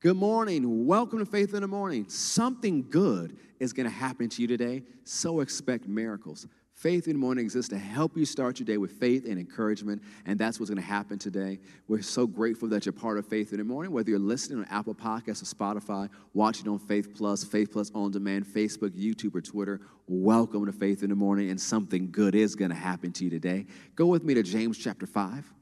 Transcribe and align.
Good 0.00 0.16
morning. 0.16 0.86
Welcome 0.86 1.18
to 1.18 1.26
Faith 1.26 1.52
in 1.52 1.60
the 1.60 1.68
Morning. 1.68 2.08
Something 2.08 2.86
good 2.88 3.36
is 3.58 3.74
going 3.74 3.84
to 3.84 3.94
happen 3.94 4.30
to 4.30 4.40
you 4.40 4.48
today, 4.48 4.82
so 5.04 5.40
expect 5.40 5.86
miracles. 5.86 6.46
Faith 6.72 7.06
in 7.06 7.12
the 7.12 7.18
Morning 7.18 7.44
exists 7.44 7.68
to 7.68 7.76
help 7.76 8.16
you 8.16 8.24
start 8.24 8.58
your 8.58 8.64
day 8.64 8.78
with 8.78 8.92
faith 8.92 9.26
and 9.28 9.38
encouragement, 9.38 10.02
and 10.24 10.38
that's 10.38 10.58
what's 10.58 10.70
going 10.70 10.80
to 10.80 10.88
happen 10.88 11.18
today. 11.18 11.58
We're 11.86 12.00
so 12.00 12.26
grateful 12.26 12.66
that 12.68 12.86
you're 12.86 12.94
part 12.94 13.18
of 13.18 13.26
Faith 13.26 13.52
in 13.52 13.58
the 13.58 13.64
Morning, 13.64 13.92
whether 13.92 14.08
you're 14.08 14.18
listening 14.18 14.60
on 14.60 14.64
Apple 14.70 14.94
Podcasts 14.94 15.42
or 15.42 15.54
Spotify, 15.54 16.08
watching 16.32 16.66
on 16.66 16.78
Faith 16.78 17.14
Plus, 17.14 17.44
Faith 17.44 17.70
Plus 17.70 17.90
On 17.94 18.10
Demand, 18.10 18.46
Facebook, 18.46 18.98
YouTube, 18.98 19.34
or 19.34 19.42
Twitter. 19.42 19.82
Welcome 20.06 20.64
to 20.64 20.72
Faith 20.72 21.02
in 21.02 21.10
the 21.10 21.14
Morning, 21.14 21.50
and 21.50 21.60
something 21.60 22.10
good 22.10 22.34
is 22.34 22.56
going 22.56 22.70
to 22.70 22.74
happen 22.74 23.12
to 23.12 23.24
you 23.24 23.28
today. 23.28 23.66
Go 23.96 24.06
with 24.06 24.24
me 24.24 24.32
to 24.32 24.42
James 24.42 24.78
chapter 24.78 25.06
5. 25.06 25.52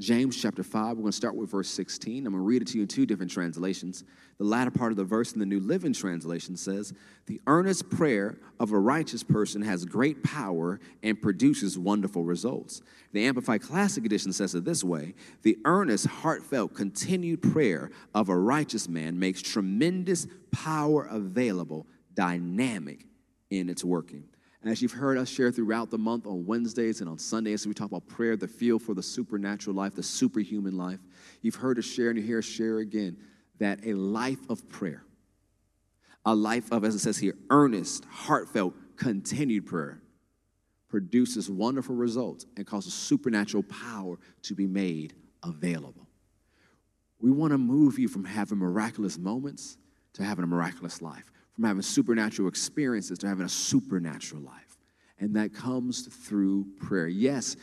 James 0.00 0.40
chapter 0.40 0.62
5, 0.62 0.96
we're 0.96 1.02
going 1.02 1.10
to 1.10 1.12
start 1.12 1.36
with 1.36 1.50
verse 1.50 1.68
16. 1.68 2.26
I'm 2.26 2.32
going 2.32 2.42
to 2.42 2.46
read 2.46 2.62
it 2.62 2.68
to 2.68 2.78
you 2.78 2.82
in 2.82 2.88
two 2.88 3.04
different 3.04 3.30
translations. 3.30 4.02
The 4.38 4.44
latter 4.44 4.70
part 4.70 4.92
of 4.92 4.96
the 4.96 5.04
verse 5.04 5.34
in 5.34 5.40
the 5.40 5.44
New 5.44 5.60
Living 5.60 5.92
Translation 5.92 6.56
says, 6.56 6.94
The 7.26 7.38
earnest 7.46 7.90
prayer 7.90 8.38
of 8.58 8.72
a 8.72 8.78
righteous 8.78 9.22
person 9.22 9.60
has 9.60 9.84
great 9.84 10.24
power 10.24 10.80
and 11.02 11.20
produces 11.20 11.78
wonderful 11.78 12.24
results. 12.24 12.80
The 13.12 13.26
Amplified 13.26 13.60
Classic 13.60 14.02
Edition 14.06 14.32
says 14.32 14.54
it 14.54 14.64
this 14.64 14.82
way 14.82 15.12
The 15.42 15.58
earnest, 15.66 16.06
heartfelt, 16.06 16.72
continued 16.72 17.42
prayer 17.42 17.90
of 18.14 18.30
a 18.30 18.38
righteous 18.38 18.88
man 18.88 19.18
makes 19.18 19.42
tremendous 19.42 20.26
power 20.50 21.08
available, 21.10 21.86
dynamic 22.14 23.04
in 23.50 23.68
its 23.68 23.84
working. 23.84 24.29
And 24.62 24.70
as 24.70 24.82
you've 24.82 24.92
heard 24.92 25.16
us 25.16 25.28
share 25.28 25.50
throughout 25.50 25.90
the 25.90 25.98
month 25.98 26.26
on 26.26 26.44
Wednesdays 26.44 27.00
and 27.00 27.08
on 27.08 27.18
Sundays, 27.18 27.66
we 27.66 27.72
talk 27.72 27.88
about 27.88 28.06
prayer, 28.08 28.36
the 28.36 28.46
feel 28.46 28.78
for 28.78 28.94
the 28.94 29.02
supernatural 29.02 29.74
life, 29.74 29.94
the 29.94 30.02
superhuman 30.02 30.76
life. 30.76 31.00
You've 31.40 31.54
heard 31.54 31.78
us 31.78 31.86
share 31.86 32.10
and 32.10 32.18
you 32.18 32.24
hear 32.24 32.38
us 32.38 32.44
share 32.44 32.78
again 32.78 33.16
that 33.58 33.80
a 33.86 33.94
life 33.94 34.50
of 34.50 34.68
prayer, 34.68 35.02
a 36.26 36.34
life 36.34 36.70
of, 36.72 36.84
as 36.84 36.94
it 36.94 36.98
says 36.98 37.16
here, 37.16 37.36
earnest, 37.48 38.04
heartfelt, 38.10 38.74
continued 38.96 39.64
prayer 39.66 40.02
produces 40.90 41.48
wonderful 41.48 41.94
results 41.94 42.44
and 42.56 42.66
causes 42.66 42.92
supernatural 42.92 43.62
power 43.62 44.18
to 44.42 44.54
be 44.54 44.66
made 44.66 45.14
available. 45.42 46.06
We 47.18 47.30
want 47.30 47.52
to 47.52 47.58
move 47.58 47.98
you 47.98 48.08
from 48.08 48.24
having 48.24 48.58
miraculous 48.58 49.16
moments 49.16 49.78
to 50.14 50.24
having 50.24 50.42
a 50.42 50.46
miraculous 50.46 51.00
life 51.00 51.30
from 51.54 51.64
having 51.64 51.82
supernatural 51.82 52.48
experiences 52.48 53.18
to 53.18 53.28
having 53.28 53.44
a 53.44 53.48
supernatural 53.48 54.42
life. 54.42 54.78
And 55.18 55.34
that 55.36 55.52
comes 55.52 56.02
through 56.06 56.66
prayer. 56.80 57.08
Yes, 57.08 57.56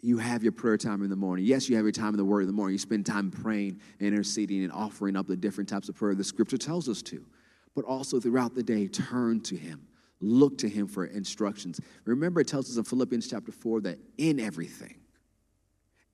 you 0.00 0.18
have 0.18 0.42
your 0.42 0.52
prayer 0.52 0.76
time 0.76 1.02
in 1.02 1.10
the 1.10 1.16
morning. 1.16 1.44
Yes, 1.44 1.68
you 1.68 1.76
have 1.76 1.84
your 1.84 1.92
time 1.92 2.10
in 2.10 2.16
the 2.16 2.24
Word 2.24 2.42
in 2.42 2.46
the 2.46 2.52
morning. 2.52 2.74
You 2.74 2.78
spend 2.78 3.06
time 3.06 3.30
praying 3.30 3.80
and 3.98 4.08
interceding 4.08 4.62
and 4.62 4.72
offering 4.72 5.16
up 5.16 5.26
the 5.26 5.36
different 5.36 5.68
types 5.68 5.88
of 5.88 5.96
prayer 5.96 6.14
the 6.14 6.24
Scripture 6.24 6.58
tells 6.58 6.88
us 6.88 7.02
to. 7.02 7.24
But 7.74 7.84
also 7.84 8.20
throughout 8.20 8.54
the 8.54 8.62
day, 8.62 8.86
turn 8.86 9.40
to 9.42 9.56
Him. 9.56 9.86
Look 10.20 10.58
to 10.58 10.68
Him 10.68 10.86
for 10.86 11.06
instructions. 11.06 11.80
Remember, 12.04 12.40
it 12.40 12.48
tells 12.48 12.70
us 12.70 12.76
in 12.76 12.84
Philippians 12.84 13.28
chapter 13.28 13.52
4 13.52 13.80
that 13.82 13.98
in 14.18 14.40
everything, 14.40 14.96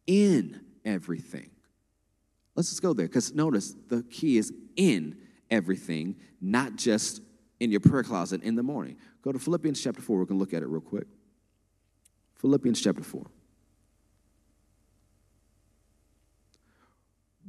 in 0.06 0.60
everything. 0.84 1.50
Let's 2.54 2.70
just 2.70 2.82
go 2.82 2.92
there 2.92 3.06
because 3.06 3.34
notice 3.34 3.74
the 3.88 4.02
key 4.04 4.38
is 4.38 4.52
in 4.76 5.16
everything, 5.50 6.16
not 6.40 6.76
just 6.76 7.22
in 7.58 7.70
your 7.70 7.80
prayer 7.80 8.02
closet 8.02 8.42
in 8.42 8.54
the 8.54 8.62
morning. 8.62 8.96
Go 9.22 9.32
to 9.32 9.38
Philippians 9.38 9.82
chapter 9.82 10.00
4. 10.00 10.20
We 10.20 10.26
can 10.26 10.38
look 10.38 10.54
at 10.54 10.62
it 10.62 10.66
real 10.66 10.80
quick. 10.80 11.06
Philippians 12.36 12.80
chapter 12.80 13.02
4. 13.02 13.26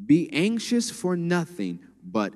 Be 0.05 0.31
anxious 0.33 0.89
for 0.89 1.15
nothing, 1.15 1.79
but 2.03 2.33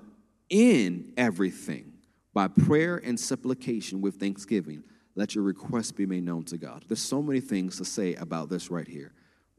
in 0.50 1.14
everything, 1.18 1.94
by 2.34 2.48
prayer 2.48 2.98
and 3.04 3.20
supplication 3.20 4.02
with 4.02 4.16
thanksgiving, 4.20 4.84
let 5.16 5.34
your 5.34 5.44
requests 5.44 5.92
be 5.92 6.06
made 6.06 6.24
known 6.24 6.44
to 6.46 6.58
God. 6.58 6.86
There's 6.88 7.02
so 7.02 7.22
many 7.22 7.40
things 7.40 7.78
to 7.78 7.86
say 7.86 8.16
about 8.16 8.50
this 8.50 8.70
right 8.70 8.88
here, 8.88 9.14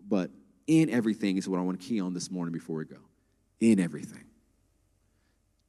but 0.07 0.31
in 0.67 0.91
everything 0.91 1.37
is 1.37 1.49
what 1.49 1.59
I 1.59 1.63
want 1.63 1.81
to 1.81 1.87
key 1.87 2.01
on 2.01 2.15
this 2.15 2.31
morning 2.31 2.53
before 2.53 2.77
we 2.77 2.85
go. 2.85 3.01
In 3.61 3.81
everything. 3.81 4.25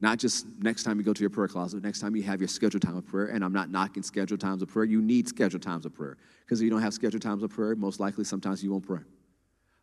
Not 0.00 0.18
just 0.18 0.46
next 0.60 0.84
time 0.84 0.98
you 0.98 1.04
go 1.04 1.12
to 1.12 1.20
your 1.20 1.30
prayer 1.30 1.48
closet, 1.48 1.82
next 1.82 2.00
time 2.00 2.14
you 2.14 2.22
have 2.22 2.40
your 2.40 2.48
scheduled 2.48 2.82
time 2.82 2.96
of 2.96 3.06
prayer. 3.06 3.26
And 3.26 3.44
I'm 3.44 3.52
not 3.52 3.70
knocking 3.70 4.02
scheduled 4.02 4.40
times 4.40 4.62
of 4.62 4.68
prayer. 4.68 4.84
You 4.84 5.02
need 5.02 5.28
scheduled 5.28 5.62
times 5.62 5.86
of 5.86 5.94
prayer. 5.94 6.16
Because 6.44 6.60
if 6.60 6.64
you 6.64 6.70
don't 6.70 6.82
have 6.82 6.94
scheduled 6.94 7.22
times 7.22 7.42
of 7.42 7.50
prayer, 7.50 7.74
most 7.74 7.98
likely 7.98 8.24
sometimes 8.24 8.62
you 8.62 8.70
won't 8.70 8.86
pray. 8.86 9.00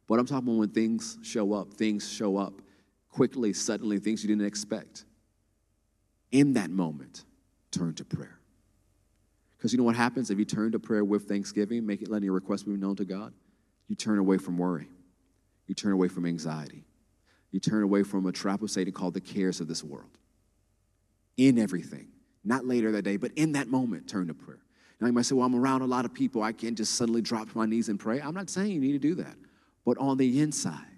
But 0.07 0.19
I'm 0.19 0.25
talking 0.25 0.47
about 0.47 0.59
when 0.59 0.69
things 0.69 1.17
show 1.21 1.53
up, 1.53 1.73
things 1.73 2.09
show 2.09 2.37
up 2.37 2.53
quickly, 3.09 3.51
suddenly, 3.51 3.99
things 3.99 4.23
you 4.23 4.29
didn't 4.29 4.45
expect. 4.45 5.03
In 6.31 6.53
that 6.53 6.69
moment, 6.69 7.25
turn 7.71 7.93
to 7.95 8.05
prayer. 8.05 8.39
Because 9.57 9.73
you 9.73 9.77
know 9.77 9.83
what 9.83 9.95
happens 9.95 10.29
if 10.29 10.39
you 10.39 10.45
turn 10.45 10.71
to 10.73 10.79
prayer 10.79 11.03
with 11.03 11.27
thanksgiving, 11.27 11.85
make 11.85 12.01
it 12.01 12.09
letting 12.09 12.25
your 12.25 12.33
request 12.33 12.65
be 12.65 12.77
known 12.77 12.95
to 12.97 13.05
God? 13.05 13.33
You 13.87 13.95
turn 13.95 14.19
away 14.19 14.37
from 14.37 14.57
worry. 14.57 14.87
You 15.67 15.75
turn 15.75 15.91
away 15.91 16.07
from 16.07 16.25
anxiety 16.25 16.85
you 17.55 17.61
turn 17.61 17.83
away 17.83 18.03
from 18.03 18.25
a 18.25 18.33
trap 18.33 18.61
of 18.63 18.69
Satan 18.69 18.91
called 18.91 19.13
the 19.13 19.21
cares 19.21 19.61
of 19.61 19.69
this 19.69 19.81
world. 19.81 20.17
In 21.37 21.57
everything, 21.57 22.09
not 22.43 22.65
later 22.65 22.91
that 22.91 23.03
day, 23.03 23.15
but 23.15 23.31
in 23.37 23.53
that 23.53 23.69
moment, 23.69 24.09
turn 24.09 24.27
to 24.27 24.33
prayer. 24.33 24.59
Now 24.99 25.07
you 25.07 25.13
might 25.13 25.25
say, 25.25 25.35
well, 25.35 25.45
I'm 25.45 25.55
around 25.55 25.81
a 25.81 25.85
lot 25.85 26.03
of 26.03 26.13
people. 26.13 26.43
I 26.43 26.51
can't 26.51 26.75
just 26.75 26.95
suddenly 26.95 27.21
drop 27.21 27.49
to 27.49 27.57
my 27.57 27.65
knees 27.65 27.87
and 27.87 27.97
pray. 27.97 28.19
I'm 28.19 28.33
not 28.33 28.49
saying 28.49 28.73
you 28.73 28.81
need 28.81 28.91
to 28.91 28.99
do 28.99 29.15
that. 29.15 29.37
But 29.85 29.97
on 29.99 30.17
the 30.17 30.41
inside, 30.41 30.97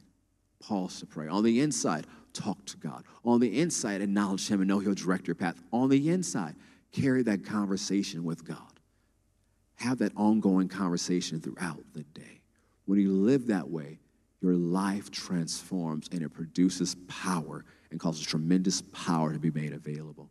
pause 0.60 1.00
to 1.02 1.06
pray. 1.06 1.28
On 1.28 1.44
the 1.44 1.62
inside, 1.62 2.08
talk 2.34 2.66
to 2.66 2.78
God. 2.78 3.04
On 3.24 3.40
the 3.40 3.60
inside, 3.60 4.02
acknowledge 4.02 4.48
Him 4.48 4.60
and 4.60 4.68
know 4.68 4.80
He'll 4.80 4.96
direct 4.96 5.28
your 5.28 5.36
path. 5.36 5.62
On 5.72 5.90
the 5.90 6.10
inside, 6.10 6.56
carry 6.92 7.22
that 7.22 7.46
conversation 7.46 8.24
with 8.24 8.44
God. 8.44 8.80
Have 9.76 10.00
that 10.00 10.14
ongoing 10.18 10.70
conversation 10.70 11.40
throughout 11.40 11.84
the 11.94 12.02
day. 12.02 12.42
When 12.86 13.00
you 13.00 13.12
live 13.12 13.46
that 13.46 13.70
way, 13.70 14.00
your 14.42 14.54
life 14.54 15.10
transforms 15.12 16.10
and 16.12 16.22
it 16.22 16.30
produces 16.30 16.96
power 17.08 17.66
and 17.92 18.00
causes 18.00 18.26
tremendous 18.26 18.82
power 18.82 19.34
to 19.34 19.40
be 19.40 19.52
made 19.52 19.74
available. 19.74 20.30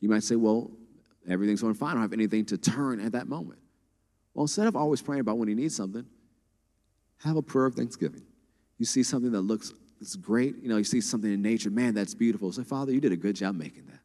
You 0.00 0.08
might 0.08 0.22
say, 0.22 0.36
well, 0.36 0.70
everything's 1.28 1.62
going 1.62 1.74
fine. 1.74 1.90
I 1.90 1.94
don't 1.94 2.02
have 2.02 2.12
anything 2.12 2.44
to 2.46 2.58
turn 2.58 3.00
at 3.00 3.12
that 3.12 3.28
moment. 3.28 3.58
Well, 4.34 4.44
instead 4.44 4.68
of 4.68 4.76
always 4.76 5.02
praying 5.02 5.20
about 5.20 5.38
when 5.38 5.48
you 5.48 5.56
need 5.56 5.72
something, 5.72 6.04
have 7.18 7.36
a 7.36 7.42
prayer 7.42 7.66
of 7.66 7.74
thanksgiving. 7.74 8.22
You 8.78 8.84
see 8.84 9.02
something 9.02 9.32
that 9.32 9.40
looks 9.40 9.72
it's 10.00 10.14
great, 10.14 10.56
you 10.62 10.68
know, 10.68 10.76
you 10.76 10.84
see 10.84 11.00
something 11.00 11.32
in 11.32 11.42
nature, 11.42 11.70
man, 11.70 11.94
that's 11.94 12.14
beautiful. 12.14 12.52
Say, 12.52 12.62
Father, 12.62 12.92
you 12.92 13.00
did 13.00 13.12
a 13.12 13.16
good 13.16 13.34
job 13.34 13.56
making 13.56 13.86
that. 13.86 13.98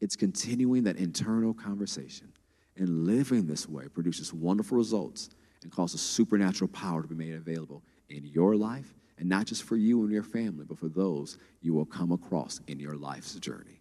It's 0.00 0.16
continuing 0.16 0.84
that 0.84 0.96
internal 0.96 1.52
conversation 1.52 2.32
and 2.76 3.06
living 3.06 3.46
this 3.46 3.68
way 3.68 3.88
produces 3.88 4.32
wonderful 4.32 4.78
results 4.78 5.30
and 5.62 5.70
causes 5.70 6.00
supernatural 6.00 6.68
power 6.68 7.02
to 7.02 7.08
be 7.08 7.14
made 7.14 7.34
available 7.34 7.82
in 8.12 8.24
your 8.24 8.56
life, 8.56 8.94
and 9.18 9.28
not 9.28 9.46
just 9.46 9.62
for 9.62 9.76
you 9.76 10.02
and 10.02 10.12
your 10.12 10.22
family, 10.22 10.64
but 10.64 10.78
for 10.78 10.88
those 10.88 11.38
you 11.60 11.74
will 11.74 11.84
come 11.84 12.12
across 12.12 12.60
in 12.66 12.78
your 12.78 12.94
life's 12.94 13.34
journey. 13.34 13.80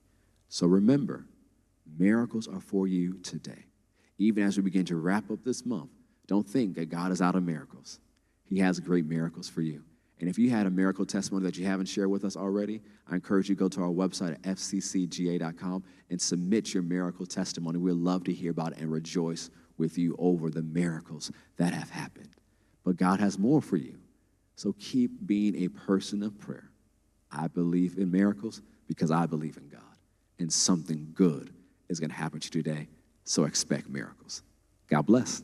So 0.50 0.68
remember, 0.68 1.26
miracles 1.98 2.48
are 2.48 2.60
for 2.60 2.88
you 2.88 3.20
today. 3.24 3.66
Even 4.18 4.44
as 4.44 4.58
we 4.58 4.64
begin 4.64 4.86
to 4.86 4.96
wrap 4.96 5.32
up 5.32 5.44
this 5.44 5.66
month, 5.66 5.90
don't 6.28 6.48
think 6.48 6.76
that 6.76 6.90
God 6.90 7.12
is 7.12 7.22
out 7.22 7.36
of 7.36 7.44
miracles. 7.44 8.00
He 8.46 8.60
has 8.60 8.80
great 8.80 9.06
miracles 9.06 9.50
for 9.50 9.62
you. 9.62 9.84
And 10.20 10.30
if 10.30 10.38
you 10.38 10.52
had 10.52 10.68
a 10.68 10.70
miracle 10.70 11.06
testimony 11.06 11.46
that 11.46 11.58
you 11.58 11.66
haven't 11.66 11.88
shared 11.88 12.10
with 12.10 12.24
us 12.24 12.38
already, 12.38 12.82
I 13.10 13.16
encourage 13.16 13.50
you 13.50 13.56
to 13.56 13.60
go 13.60 13.68
to 13.70 13.82
our 13.82 13.90
website 13.90 14.34
at 14.34 14.42
fccga.com 14.44 15.84
and 16.12 16.22
submit 16.22 16.74
your 16.76 16.84
miracle 16.84 17.26
testimony. 17.26 17.80
We'd 17.80 17.94
love 17.94 18.24
to 18.26 18.34
hear 18.34 18.52
about 18.52 18.74
it 18.74 18.78
and 18.78 18.92
rejoice 18.92 19.50
with 19.80 19.98
you 19.98 20.16
over 20.20 20.52
the 20.52 20.62
miracles 20.62 21.32
that 21.58 21.74
have 21.74 21.90
happened. 21.90 22.30
But 22.84 22.98
God 22.98 23.20
has 23.20 23.40
more 23.40 23.62
for 23.62 23.78
you. 23.78 23.98
So 24.56 24.74
keep 24.80 25.12
being 25.26 25.56
a 25.64 25.68
person 25.70 26.24
of 26.24 26.38
prayer. 26.40 26.70
I 27.32 27.48
believe 27.48 27.98
in 27.98 28.12
miracles 28.12 28.62
because 28.88 29.12
I 29.12 29.26
believe 29.26 29.58
in 29.58 29.70
God. 29.70 29.82
And 30.40 30.52
something 30.52 31.12
good 31.14 31.54
is 31.90 32.00
going 32.00 32.10
to 32.10 32.16
happen 32.16 32.40
to 32.40 32.46
you 32.58 32.64
today. 32.64 32.88
So 33.24 33.46
expect 33.46 33.90
miracles. 33.90 34.44
God 34.90 35.04
bless. 35.06 35.44